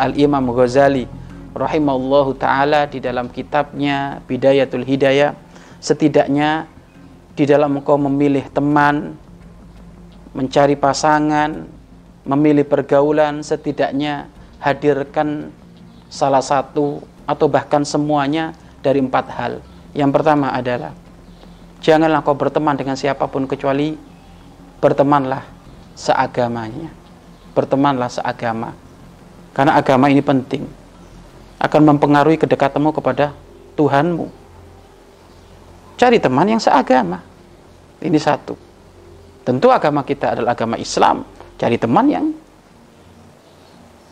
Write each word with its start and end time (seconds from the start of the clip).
Al-Imam 0.00 0.48
Ghazali 0.56 1.04
rahimahullahu 1.52 2.40
taala 2.40 2.88
di 2.88 3.04
dalam 3.04 3.28
kitabnya 3.28 4.24
Bidayatul 4.24 4.88
Hidayah. 4.88 5.36
Setidaknya 5.80 6.64
di 7.36 7.44
dalam 7.44 7.76
engkau 7.76 8.00
memilih 8.00 8.48
teman 8.48 9.16
mencari 10.32 10.76
pasangan 10.76 11.68
memilih 12.24 12.68
pergaulan 12.68 13.40
setidaknya 13.40 14.28
hadirkan 14.60 15.48
salah 16.12 16.44
satu 16.44 17.00
atau 17.24 17.46
bahkan 17.48 17.82
semuanya 17.82 18.52
dari 18.84 19.00
empat 19.00 19.26
hal. 19.32 19.52
Yang 19.96 20.10
pertama 20.20 20.52
adalah 20.52 20.92
janganlah 21.80 22.20
kau 22.20 22.36
berteman 22.36 22.76
dengan 22.76 22.94
siapa 22.94 23.24
pun 23.26 23.48
kecuali 23.48 23.96
bertemanlah 24.80 25.42
seagamanya. 25.96 26.92
Bertemanlah 27.56 28.12
seagama 28.12 28.89
karena 29.50 29.76
agama 29.78 30.06
ini 30.06 30.22
penting. 30.22 30.62
Akan 31.60 31.84
mempengaruhi 31.84 32.40
kedekatanmu 32.40 32.90
kepada 32.96 33.36
Tuhanmu. 33.76 34.26
Cari 36.00 36.16
teman 36.16 36.48
yang 36.48 36.62
seagama. 36.62 37.20
Ini 38.00 38.16
satu. 38.16 38.56
Tentu 39.44 39.68
agama 39.68 40.00
kita 40.00 40.32
adalah 40.32 40.56
agama 40.56 40.80
Islam. 40.80 41.26
Cari 41.60 41.76
teman 41.76 42.06
yang 42.08 42.26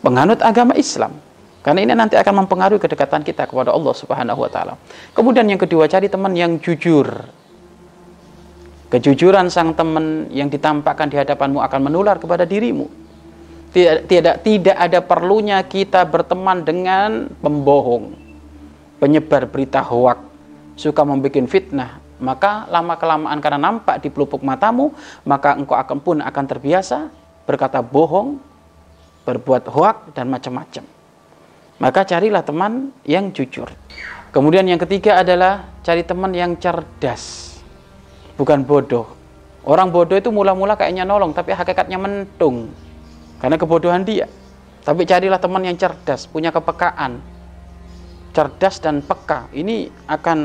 penganut 0.05 0.45
agama 0.45 0.77
Islam. 0.77 1.17
Karena 1.65 1.81
ini 1.85 1.93
nanti 1.97 2.21
akan 2.21 2.45
mempengaruhi 2.45 2.81
kedekatan 2.81 3.25
kita 3.25 3.49
kepada 3.49 3.73
Allah 3.73 3.95
Subhanahu 3.97 4.45
wa 4.45 4.51
taala. 4.53 4.75
Kemudian 5.17 5.49
yang 5.49 5.61
kedua, 5.61 5.89
cari 5.89 6.13
teman 6.13 6.37
yang 6.37 6.61
jujur. 6.61 7.09
Kejujuran 8.89 9.53
sang 9.53 9.77
teman 9.77 10.33
yang 10.33 10.49
ditampakkan 10.49 11.13
di 11.13 11.17
hadapanmu 11.21 11.61
akan 11.61 11.81
menular 11.93 12.17
kepada 12.17 12.49
dirimu 12.49 12.89
tidak, 13.69 14.09
tidak, 14.09 14.37
tidak 14.41 14.77
ada 14.77 14.99
perlunya 15.05 15.61
kita 15.61 16.09
berteman 16.09 16.65
dengan 16.65 17.29
pembohong, 17.45 18.17
penyebar 18.97 19.45
berita 19.45 19.85
hoak, 19.85 20.19
suka 20.73 21.05
membuat 21.05 21.37
fitnah. 21.45 22.01
Maka 22.19 22.67
lama-kelamaan 22.67 23.39
karena 23.39 23.61
nampak 23.63 24.03
di 24.03 24.11
pelupuk 24.11 24.43
matamu, 24.43 24.91
maka 25.23 25.55
engkau 25.55 25.79
akan 25.79 25.99
pun 26.03 26.17
akan 26.19 26.45
terbiasa 26.51 27.13
berkata 27.47 27.79
bohong, 27.85 28.41
berbuat 29.23 29.71
hoak, 29.71 30.17
dan 30.17 30.27
macam-macam. 30.27 30.83
Maka 31.79 32.01
carilah 32.03 32.43
teman 32.43 32.91
yang 33.07 33.31
jujur. 33.31 33.71
Kemudian 34.35 34.67
yang 34.67 34.83
ketiga 34.83 35.23
adalah 35.23 35.71
cari 35.87 36.03
teman 36.03 36.35
yang 36.35 36.59
cerdas, 36.59 37.55
bukan 38.35 38.67
bodoh. 38.67 39.07
Orang 39.63 39.95
bodoh 39.95 40.19
itu 40.19 40.33
mula-mula 40.35 40.75
kayaknya 40.75 41.07
nolong, 41.07 41.31
tapi 41.31 41.55
hakikatnya 41.55 41.97
mentung 42.01 42.73
karena 43.39 43.57
kebodohan 43.57 44.03
dia. 44.03 44.27
Tapi 44.83 45.05
carilah 45.07 45.39
teman 45.39 45.63
yang 45.63 45.77
cerdas, 45.79 46.27
punya 46.27 46.51
kepekaan. 46.51 47.21
Cerdas 48.35 48.79
dan 48.83 49.03
peka. 49.03 49.51
Ini 49.55 49.91
akan 50.07 50.39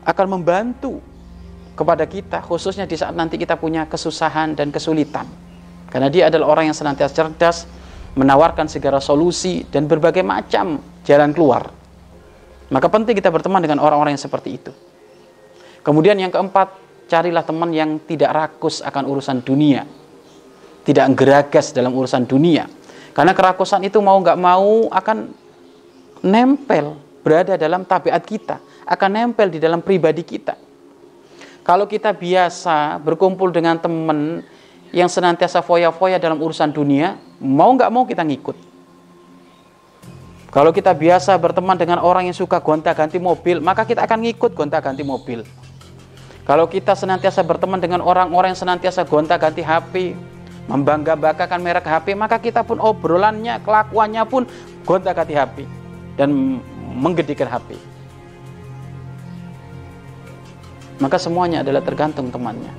akan 0.00 0.26
membantu 0.26 0.96
kepada 1.76 2.08
kita 2.08 2.40
khususnya 2.40 2.88
di 2.88 2.96
saat 2.96 3.12
nanti 3.12 3.36
kita 3.36 3.56
punya 3.56 3.88
kesusahan 3.88 4.56
dan 4.56 4.72
kesulitan. 4.72 5.28
Karena 5.90 6.08
dia 6.10 6.30
adalah 6.30 6.54
orang 6.54 6.70
yang 6.70 6.76
senantiasa 6.76 7.12
cerdas, 7.14 7.66
menawarkan 8.14 8.70
segala 8.70 9.02
solusi 9.02 9.66
dan 9.66 9.86
berbagai 9.90 10.22
macam 10.22 10.78
jalan 11.02 11.30
keluar. 11.34 11.70
Maka 12.70 12.86
penting 12.86 13.18
kita 13.18 13.30
berteman 13.34 13.58
dengan 13.58 13.82
orang-orang 13.82 14.14
yang 14.14 14.22
seperti 14.22 14.50
itu. 14.54 14.72
Kemudian 15.82 16.14
yang 16.18 16.30
keempat, 16.30 16.70
carilah 17.10 17.42
teman 17.42 17.74
yang 17.74 17.98
tidak 18.06 18.30
rakus 18.30 18.78
akan 18.82 19.10
urusan 19.10 19.42
dunia 19.42 19.99
tidak 20.90 21.06
geragas 21.14 21.70
dalam 21.70 21.94
urusan 21.94 22.26
dunia. 22.26 22.66
Karena 23.14 23.30
kerakusan 23.30 23.86
itu 23.86 24.02
mau 24.02 24.18
nggak 24.18 24.38
mau 24.38 24.90
akan 24.90 25.30
nempel 26.26 26.98
berada 27.22 27.54
dalam 27.54 27.86
tabiat 27.86 28.18
kita, 28.26 28.58
akan 28.90 29.10
nempel 29.14 29.46
di 29.54 29.62
dalam 29.62 29.78
pribadi 29.78 30.26
kita. 30.26 30.58
Kalau 31.62 31.86
kita 31.86 32.10
biasa 32.10 32.98
berkumpul 32.98 33.54
dengan 33.54 33.78
teman 33.78 34.42
yang 34.90 35.06
senantiasa 35.06 35.62
foya-foya 35.62 36.18
dalam 36.18 36.42
urusan 36.42 36.74
dunia, 36.74 37.14
mau 37.38 37.70
nggak 37.70 37.90
mau 37.94 38.02
kita 38.02 38.26
ngikut. 38.26 38.58
Kalau 40.50 40.74
kita 40.74 40.90
biasa 40.90 41.38
berteman 41.38 41.78
dengan 41.78 42.02
orang 42.02 42.26
yang 42.26 42.34
suka 42.34 42.58
gonta-ganti 42.58 43.22
mobil, 43.22 43.62
maka 43.62 43.86
kita 43.86 44.02
akan 44.02 44.26
ngikut 44.26 44.50
gonta-ganti 44.58 45.06
mobil. 45.06 45.46
Kalau 46.42 46.66
kita 46.66 46.98
senantiasa 46.98 47.46
berteman 47.46 47.78
dengan 47.78 48.02
orang-orang 48.02 48.50
yang 48.50 48.58
senantiasa 48.58 49.06
gonta-ganti 49.06 49.62
HP, 49.62 50.18
membangga-banggakan 50.70 51.60
merek 51.60 51.82
HP, 51.82 52.14
maka 52.14 52.38
kita 52.38 52.62
pun 52.62 52.78
obrolannya, 52.78 53.58
kelakuannya 53.66 54.22
pun 54.30 54.46
gonta-ganti 54.86 55.34
HP 55.34 55.66
dan 56.14 56.30
menggedikan 56.94 57.50
HP. 57.50 57.74
Maka 61.02 61.16
semuanya 61.18 61.66
adalah 61.66 61.82
tergantung 61.82 62.30
temannya. 62.30 62.70